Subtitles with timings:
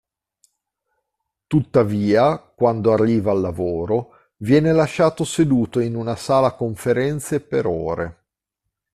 [1.45, 8.23] Tuttavia, quando arriva al lavoro, viene lasciato seduto in una sala conferenze per ore.